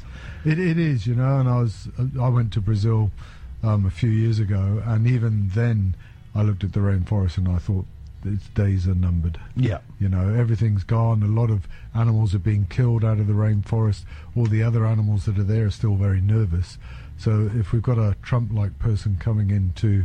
It, 0.44 0.58
it 0.58 0.78
is, 0.78 1.06
you 1.06 1.14
know, 1.14 1.38
and 1.40 1.48
I 1.48 1.60
was 1.60 1.88
I 2.20 2.28
went 2.28 2.52
to 2.54 2.60
Brazil 2.60 3.10
um, 3.62 3.86
a 3.86 3.90
few 3.90 4.10
years 4.10 4.38
ago, 4.40 4.82
and 4.84 5.06
even 5.06 5.50
then 5.54 5.94
I 6.34 6.42
looked 6.42 6.64
at 6.64 6.72
the 6.72 6.80
rainforest 6.80 7.38
and 7.38 7.48
I 7.48 7.58
thought 7.58 7.86
its 8.24 8.48
days 8.48 8.86
are 8.88 8.94
numbered. 8.94 9.38
Yeah, 9.56 9.78
You 9.98 10.08
know, 10.08 10.34
everything's 10.34 10.84
gone. 10.84 11.22
A 11.22 11.26
lot 11.26 11.50
of 11.50 11.66
animals 11.94 12.34
are 12.34 12.38
being 12.40 12.66
killed 12.66 13.04
out 13.04 13.18
of 13.18 13.26
the 13.26 13.32
rainforest. 13.32 14.04
All 14.36 14.46
the 14.46 14.62
other 14.62 14.86
animals 14.86 15.24
that 15.26 15.38
are 15.38 15.42
there 15.42 15.66
are 15.66 15.70
still 15.70 15.96
very 15.96 16.20
nervous. 16.20 16.78
So 17.18 17.50
if 17.54 17.72
we've 17.72 17.82
got 17.82 17.98
a 17.98 18.16
Trump-like 18.22 18.78
person 18.78 19.16
coming 19.20 19.50
into 19.50 20.04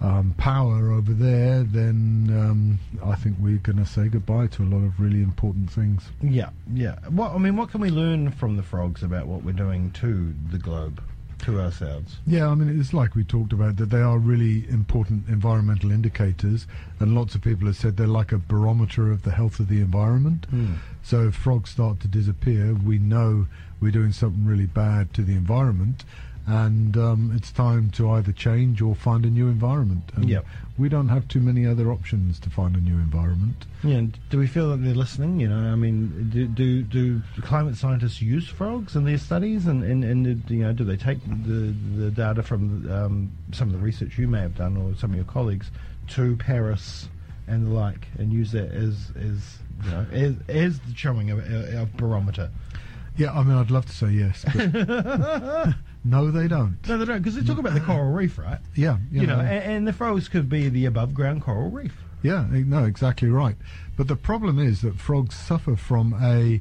um, 0.00 0.34
power 0.36 0.90
over 0.90 1.12
there, 1.12 1.62
then 1.62 2.28
um, 2.32 2.78
I 3.04 3.14
think 3.14 3.36
we're 3.38 3.58
going 3.58 3.78
to 3.78 3.86
say 3.86 4.08
goodbye 4.08 4.48
to 4.48 4.62
a 4.62 4.64
lot 4.64 4.84
of 4.84 4.98
really 4.98 5.22
important 5.22 5.70
things. 5.70 6.02
yeah, 6.20 6.50
yeah. 6.74 6.96
What 7.08 7.32
I 7.32 7.38
mean, 7.38 7.56
what 7.56 7.70
can 7.70 7.80
we 7.80 7.90
learn 7.90 8.32
from 8.32 8.56
the 8.56 8.64
frogs 8.64 9.02
about 9.04 9.26
what 9.28 9.44
we're 9.44 9.52
doing 9.52 9.92
to 9.92 10.34
the 10.50 10.58
globe, 10.58 11.00
to 11.42 11.60
ourselves? 11.60 12.16
Yeah, 12.26 12.48
I 12.48 12.54
mean, 12.54 12.80
it's 12.80 12.92
like 12.92 13.14
we 13.14 13.24
talked 13.24 13.52
about 13.52 13.76
that 13.76 13.90
they 13.90 14.00
are 14.00 14.18
really 14.18 14.68
important 14.68 15.28
environmental 15.28 15.90
indicators, 15.90 16.66
and 17.00 17.14
lots 17.14 17.34
of 17.34 17.42
people 17.42 17.66
have 17.66 17.76
said 17.76 17.96
they're 17.96 18.06
like 18.06 18.32
a 18.32 18.38
barometer 18.38 19.10
of 19.10 19.22
the 19.22 19.32
health 19.32 19.60
of 19.60 19.68
the 19.68 19.80
environment. 19.80 20.46
Hmm. 20.46 20.74
So 21.02 21.28
if 21.28 21.34
frogs 21.34 21.70
start 21.70 22.00
to 22.00 22.08
disappear, 22.08 22.74
we 22.74 22.98
know 22.98 23.46
we're 23.80 23.92
doing 23.92 24.12
something 24.12 24.44
really 24.44 24.66
bad 24.66 25.12
to 25.14 25.22
the 25.22 25.32
environment, 25.32 26.04
and 26.46 26.96
um, 26.96 27.32
it's 27.36 27.52
time 27.52 27.90
to 27.90 28.10
either 28.10 28.32
change 28.32 28.82
or 28.82 28.94
find 28.94 29.24
a 29.24 29.30
new 29.30 29.46
environment. 29.48 30.10
And 30.16 30.28
Yep. 30.28 30.44
we 30.76 30.88
don't 30.88 31.08
have 31.08 31.28
too 31.28 31.40
many 31.40 31.66
other 31.66 31.92
options 31.92 32.40
to 32.40 32.50
find 32.50 32.74
a 32.74 32.80
new 32.80 32.94
environment. 32.94 33.66
Yeah, 33.84 33.96
and 33.98 34.18
do 34.30 34.38
we 34.38 34.46
feel 34.46 34.70
that 34.70 34.78
they're 34.78 34.94
listening? 34.94 35.38
You 35.40 35.48
know, 35.48 35.72
I 35.72 35.76
mean, 35.76 36.30
do 36.32 36.46
do, 36.46 36.82
do 36.82 37.22
climate 37.42 37.76
scientists 37.76 38.20
use 38.20 38.48
frogs 38.48 38.96
in 38.96 39.04
their 39.04 39.18
studies, 39.18 39.66
and, 39.66 39.84
and, 39.84 40.04
and 40.04 40.50
you 40.50 40.64
know, 40.64 40.72
do 40.72 40.84
they 40.84 40.96
take 40.96 41.18
the 41.24 41.74
the 41.96 42.10
data 42.10 42.42
from 42.42 42.90
um, 42.90 43.32
some 43.52 43.68
of 43.68 43.74
the 43.74 43.80
research 43.80 44.18
you 44.18 44.26
may 44.26 44.40
have 44.40 44.56
done 44.56 44.76
or 44.76 44.94
some 44.96 45.10
of 45.10 45.16
your 45.16 45.24
colleagues 45.24 45.70
to 46.08 46.36
Paris 46.36 47.08
and 47.46 47.66
the 47.66 47.70
like, 47.70 48.08
and 48.18 48.32
use 48.32 48.52
that 48.52 48.72
as 48.72 49.12
as 49.16 49.58
you 49.84 49.90
know 49.90 50.06
as, 50.12 50.34
as 50.48 50.78
the 50.80 50.94
showing 50.94 51.30
of 51.30 51.38
a 51.38 51.82
of 51.82 51.96
barometer? 51.96 52.50
Yeah, 53.16 53.32
I 53.32 53.42
mean, 53.42 53.56
I'd 53.56 53.70
love 53.70 53.86
to 53.86 53.92
say 53.92 54.08
yes, 54.10 54.44
but 54.54 54.72
no, 56.04 56.30
they 56.30 56.48
don't. 56.48 56.78
No, 56.88 56.98
they 56.98 57.04
don't, 57.04 57.18
because 57.18 57.34
they 57.34 57.42
talk 57.42 57.58
about 57.58 57.74
the 57.74 57.80
coral 57.80 58.10
reef, 58.10 58.38
right? 58.38 58.58
Yeah, 58.74 58.98
You, 59.10 59.26
know, 59.26 59.38
and, 59.38 59.48
and 59.72 59.86
the 59.86 59.92
frogs 59.92 60.28
could 60.28 60.48
be 60.48 60.68
the 60.68 60.86
above 60.86 61.12
ground 61.14 61.42
coral 61.42 61.70
reef. 61.70 61.94
Yeah, 62.22 62.46
no, 62.50 62.84
exactly 62.84 63.28
right. 63.28 63.56
But 63.96 64.08
the 64.08 64.16
problem 64.16 64.58
is 64.58 64.80
that 64.82 64.94
frogs 64.98 65.34
suffer 65.36 65.76
from 65.76 66.14
a 66.22 66.60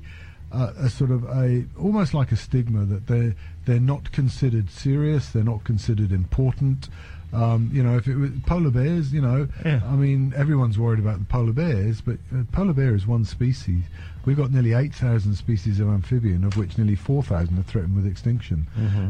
uh, 0.52 0.74
a 0.78 0.90
sort 0.90 1.12
of 1.12 1.24
a 1.26 1.66
almost 1.80 2.14
like 2.14 2.32
a 2.32 2.36
stigma 2.36 2.84
that 2.86 3.08
they 3.08 3.34
they're 3.66 3.80
not 3.80 4.12
considered 4.12 4.70
serious, 4.70 5.30
they're 5.30 5.44
not 5.44 5.64
considered 5.64 6.12
important. 6.12 6.90
Um, 7.32 7.70
you 7.72 7.82
know, 7.82 7.96
if 7.96 8.08
it 8.10 8.18
was 8.18 8.32
polar 8.46 8.72
bears, 8.72 9.14
you 9.14 9.22
know, 9.22 9.48
Yeah. 9.64 9.80
I 9.86 9.96
mean, 9.96 10.34
everyone's 10.36 10.78
worried 10.78 11.00
about 11.00 11.20
the 11.20 11.26
polar 11.26 11.54
bears, 11.54 12.02
but 12.02 12.18
uh, 12.36 12.44
polar 12.52 12.74
bear 12.74 12.94
is 12.94 13.08
one 13.08 13.24
species. 13.24 13.84
We've 14.26 14.38
got 14.38 14.52
nearly 14.52 14.74
8,000 14.74 15.36
species 15.36 15.80
of 15.80 15.88
amphibian, 15.88 16.44
of 16.44 16.56
which 16.58 16.78
nearly 16.78 16.96
4,000 16.96 17.58
are 17.58 17.64
threatened 17.64 17.96
with 17.96 18.06
extinction. 18.06 18.68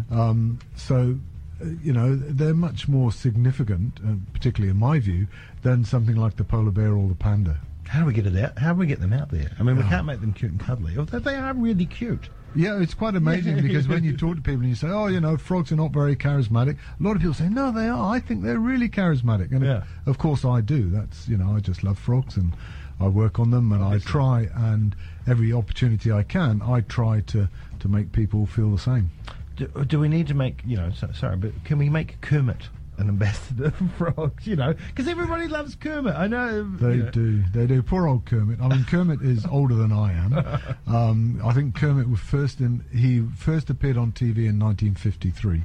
Um, 0.09 0.59
so, 0.75 1.17
uh, 1.61 1.65
you 1.83 1.91
know, 1.93 2.15
they're 2.15 2.53
much 2.53 2.87
more 2.87 3.11
significant, 3.11 3.99
uh, 4.07 4.13
particularly 4.33 4.71
in 4.71 4.77
my 4.77 4.99
view, 4.99 5.27
than 5.63 5.83
something 5.83 6.15
like 6.15 6.37
the 6.37 6.43
polar 6.43 6.71
bear 6.71 6.93
or 6.95 7.07
the 7.09 7.15
panda. 7.15 7.57
How 7.87 7.99
do 8.01 8.05
we 8.05 8.13
get 8.13 8.25
it 8.25 8.37
out? 8.37 8.57
How 8.57 8.71
do 8.73 8.79
we 8.79 8.87
get 8.87 9.01
them 9.01 9.11
out 9.11 9.29
there? 9.31 9.51
I 9.59 9.63
mean, 9.63 9.75
we 9.75 9.83
Oh. 9.83 9.87
can't 9.89 10.05
make 10.05 10.21
them 10.21 10.31
cute 10.31 10.51
and 10.51 10.59
cuddly. 10.61 10.97
Although 10.97 11.19
they 11.19 11.35
are 11.35 11.53
really 11.53 11.85
cute. 11.85 12.29
Yeah, 12.55 12.79
it's 12.81 12.93
quite 12.93 13.15
amazing 13.15 13.61
because 13.61 13.87
when 13.89 14.03
you 14.05 14.15
talk 14.15 14.35
to 14.37 14.41
people 14.41 14.61
and 14.61 14.69
you 14.69 14.75
say, 14.75 14.87
"Oh, 14.89 15.07
you 15.07 15.19
know, 15.19 15.35
frogs 15.37 15.71
are 15.73 15.77
not 15.77 15.91
very 15.93 16.15
charismatic," 16.17 16.77
a 16.99 17.03
lot 17.03 17.11
of 17.15 17.19
people 17.19 17.33
say, 17.33 17.49
"No, 17.49 17.71
they 17.71 17.87
are. 17.89 18.13
I 18.13 18.19
think 18.19 18.43
they're 18.43 18.59
really 18.59 18.89
charismatic." 18.89 19.51
And 19.51 19.63
Yeah. 19.63 19.77
of, 20.05 20.07
of 20.07 20.17
course, 20.17 20.43
I 20.45 20.59
do. 20.61 20.89
That's 20.89 21.27
you 21.29 21.37
know, 21.37 21.53
I 21.55 21.59
just 21.59 21.83
love 21.83 21.97
frogs 21.97 22.35
and 22.37 22.53
I 23.01 23.07
work 23.07 23.39
on 23.39 23.51
them 23.51 23.71
and 23.71 23.83
Obviously. 23.83 24.09
I 24.09 24.11
try 24.11 24.49
and 24.55 24.95
every 25.27 25.51
opportunity 25.51 26.11
I 26.11 26.23
can, 26.23 26.61
I 26.61 26.81
try 26.81 27.21
to 27.27 27.49
to 27.79 27.87
make 27.87 28.11
people 28.11 28.45
feel 28.45 28.71
the 28.71 28.77
same. 28.77 29.11
Do, 29.55 29.67
do 29.85 29.99
we 29.99 30.07
need 30.07 30.27
to 30.27 30.33
make, 30.33 30.61
you 30.65 30.77
know, 30.77 30.91
so, 30.91 31.09
sorry, 31.13 31.35
but 31.35 31.51
can 31.65 31.77
we 31.77 31.89
make 31.89 32.21
Kermit 32.21 32.69
an 32.97 33.09
ambassador 33.09 33.71
for 33.97 34.13
frogs, 34.13 34.47
you 34.47 34.55
know? 34.55 34.73
Because 34.73 35.07
everybody 35.07 35.47
loves 35.47 35.75
Kermit. 35.75 36.15
I 36.15 36.27
know. 36.27 36.63
They 36.63 36.93
you 36.93 37.03
know. 37.03 37.09
do. 37.11 37.43
They 37.53 37.67
do. 37.67 37.81
Poor 37.81 38.07
old 38.07 38.25
Kermit. 38.25 38.61
I 38.61 38.67
mean, 38.67 38.85
Kermit 38.85 39.21
is 39.21 39.45
older 39.51 39.75
than 39.75 39.91
I 39.91 40.13
am. 40.13 40.31
Um, 40.87 41.39
I 41.43 41.53
think 41.53 41.73
Kermit 41.75 42.09
was 42.09 42.19
first 42.19 42.59
in. 42.59 42.83
He 42.93 43.21
first 43.37 43.69
appeared 43.69 43.95
on 43.97 44.11
TV 44.11 44.39
in 44.39 44.59
1953, 44.59 45.63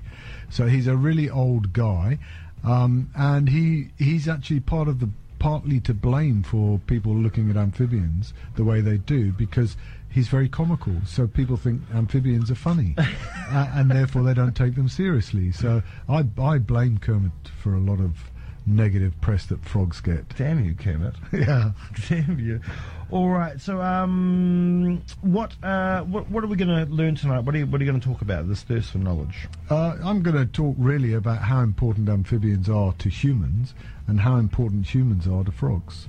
so 0.48 0.66
he's 0.68 0.86
a 0.86 0.94
really 0.96 1.28
old 1.28 1.72
guy, 1.72 2.18
um, 2.62 3.10
and 3.16 3.48
he 3.48 3.88
he's 3.98 4.28
actually 4.28 4.60
part 4.60 4.86
of 4.86 5.00
the 5.00 5.10
partly 5.46 5.78
to 5.78 5.94
blame 5.94 6.42
for 6.42 6.76
people 6.88 7.14
looking 7.14 7.48
at 7.48 7.56
amphibians 7.56 8.34
the 8.56 8.64
way 8.64 8.80
they 8.80 8.96
do 8.96 9.30
because. 9.30 9.76
He's 10.08 10.28
very 10.28 10.48
comical, 10.48 10.94
so 11.04 11.26
people 11.26 11.58
think 11.58 11.82
amphibians 11.92 12.50
are 12.50 12.54
funny, 12.54 12.94
uh, 12.98 13.70
and 13.74 13.90
therefore 13.90 14.22
they 14.22 14.32
don't 14.32 14.56
take 14.56 14.74
them 14.74 14.88
seriously. 14.88 15.52
So 15.52 15.82
I, 16.08 16.24
I 16.40 16.56
blame 16.56 16.96
Kermit 16.96 17.32
for 17.60 17.74
a 17.74 17.78
lot 17.80 18.00
of 18.00 18.30
negative 18.66 19.18
press 19.20 19.46
that 19.46 19.64
frogs 19.64 20.00
get. 20.00 20.28
Damn 20.36 20.64
you, 20.64 20.74
Kermit. 20.74 21.14
Yeah. 21.32 21.72
Damn 22.08 22.38
you. 22.38 22.60
All 23.10 23.28
right. 23.28 23.60
So, 23.60 23.80
um, 23.80 25.02
what, 25.20 25.54
uh, 25.62 26.02
what, 26.02 26.28
what 26.30 26.42
are 26.42 26.48
we 26.48 26.56
going 26.56 26.86
to 26.86 26.92
learn 26.92 27.14
tonight? 27.14 27.40
What 27.40 27.54
are 27.54 27.58
you, 27.58 27.66
what 27.66 27.80
are 27.80 27.84
you 27.84 27.90
going 27.90 28.00
to 28.00 28.06
talk 28.08 28.22
about? 28.22 28.48
This 28.48 28.62
thirst 28.62 28.90
for 28.90 28.98
knowledge. 28.98 29.48
Uh, 29.70 29.96
I'm 30.02 30.22
going 30.22 30.36
to 30.36 30.46
talk 30.46 30.74
really 30.78 31.14
about 31.14 31.42
how 31.42 31.60
important 31.60 32.08
amphibians 32.08 32.68
are 32.68 32.92
to 32.94 33.08
humans 33.08 33.74
and 34.08 34.20
how 34.20 34.36
important 34.36 34.86
humans 34.92 35.28
are 35.28 35.44
to 35.44 35.52
frogs. 35.52 36.08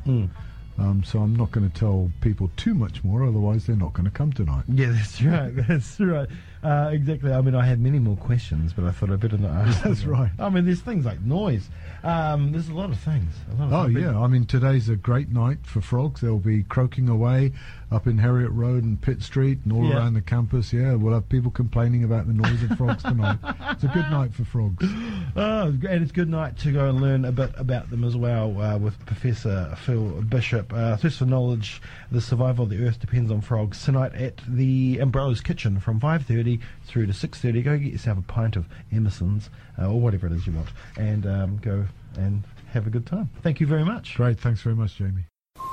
Um, 0.80 1.04
so 1.04 1.20
I'm 1.20 1.36
not 1.36 1.52
going 1.52 1.70
to 1.70 1.80
tell 1.80 2.12
people 2.22 2.52
too 2.56 2.76
much 2.76 3.04
more, 3.04 3.24
otherwise 3.24 3.66
they're 3.66 3.76
not 3.76 3.94
going 3.94 4.06
to 4.06 4.12
come 4.12 4.32
tonight. 4.32 4.64
Yeah, 4.68 4.90
that's 4.92 5.22
right. 5.24 5.52
That's 5.68 6.00
right. 6.00 6.28
Uh, 6.64 6.90
exactly. 6.92 7.32
I 7.32 7.42
mean, 7.42 7.56
I 7.56 7.66
had 7.66 7.80
many 7.80 8.00
more 8.00 8.16
questions, 8.18 8.74
but 8.74 8.86
I 8.86 8.92
thought 8.92 9.12
I'd 9.12 9.20
better 9.20 9.38
not 9.38 9.52
ask. 9.68 9.84
That's 9.84 10.02
them. 10.02 10.12
right. 10.12 10.32
I 10.40 10.50
mean, 10.50 10.66
there's 10.66 10.82
things 10.82 11.06
like 11.06 11.22
noise. 11.22 11.70
Um, 12.04 12.52
there's 12.52 12.70
a 12.70 12.74
lot 12.74 12.90
of 12.90 13.00
things. 13.00 13.34
Lot 13.58 13.66
of 13.68 13.74
Oh 13.74 13.84
things. 13.86 14.00
yeah, 14.00 14.18
I 14.20 14.28
mean 14.28 14.46
today's 14.46 14.88
a 14.90 14.96
great 14.96 15.30
night 15.30 15.60
for 15.66 15.82
frogs. 15.82 16.22
They'll 16.22 16.38
be 16.40 16.64
croaking 16.64 17.10
away 17.10 17.52
up 17.92 18.06
in 18.06 18.18
Harriet 18.18 18.52
Road 18.52 18.84
and 18.84 19.02
Pitt 19.02 19.24
Street 19.24 19.60
and 19.64 19.74
all 19.74 19.86
Yeah. 19.86 19.98
around 19.98 20.14
the 20.14 20.22
campus. 20.22 20.72
Yeah, 20.74 20.94
we'll 20.96 21.14
have 21.14 21.28
people 21.30 21.52
complaining 21.52 22.04
about 22.04 22.28
the 22.28 22.34
noise 22.34 22.62
of 22.64 22.78
frogs 22.78 23.02
tonight. 23.04 23.38
It's 23.72 23.84
a 23.84 23.88
good 23.88 24.10
night 24.12 24.34
for 24.34 24.44
frogs. 24.46 24.86
Oh, 25.40 25.68
and 25.68 25.84
it's 26.02 26.10
a 26.10 26.14
good 26.16 26.30
night 26.30 26.58
to 26.60 26.72
go 26.72 26.90
and 26.90 27.00
learn 27.00 27.24
a 27.24 27.32
bit 27.32 27.52
about 27.58 27.92
them 27.92 28.04
as 28.04 28.16
well 28.16 28.60
uh, 28.60 28.76
with 28.78 28.98
Professor 29.06 29.76
Phil 29.86 30.22
Bishop. 30.24 30.74
Uh, 30.74 30.98
Thirst 30.98 31.20
for 31.20 31.26
Knowledge, 31.26 31.80
The 32.12 32.22
Survival 32.22 32.64
of 32.64 32.72
the 32.72 32.84
Earth 32.84 33.00
Depends 33.00 33.30
on 33.30 33.42
Frogs, 33.42 33.84
tonight 33.84 34.14
at 34.16 34.42
the 34.48 34.98
Ombrellos 34.98 35.44
Kitchen 35.44 35.80
from 35.80 36.00
5.30 36.00 36.47
through 36.86 37.08
to 37.08 37.14
6.30. 37.14 37.64
Go 37.64 37.78
get 37.78 37.92
yourself 37.92 38.18
a 38.18 38.22
pint 38.22 38.56
of 38.56 38.66
Emerson's 38.92 39.50
uh, 39.80 39.90
or 39.92 40.00
whatever 40.00 40.28
it 40.28 40.34
is 40.34 40.48
you 40.48 40.54
want 40.54 40.70
and 40.98 41.26
um, 41.26 41.58
go 41.58 41.86
and 42.18 42.44
have 42.74 42.88
a 42.88 42.90
good 42.90 43.06
time. 43.06 43.30
Thank 43.42 43.60
you 43.60 43.68
very 43.68 43.84
much. 43.84 44.16
Great, 44.16 44.40
thanks 44.40 44.62
very 44.62 44.76
much, 44.76 44.96
Jamie. 44.96 45.26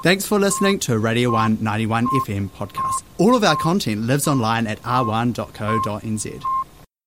Thanks 0.03 0.27
for 0.27 0.39
listening 0.39 0.79
to 0.81 0.99
Radio 0.99 1.31
191 1.31 2.07
FM 2.27 2.51
podcast. 2.51 3.03
All 3.19 3.35
of 3.35 3.45
our 3.45 3.57
content 3.57 4.03
lives 4.03 4.29
online 4.29 4.67
at 4.67 4.81
r1.co.nz. 4.83 6.64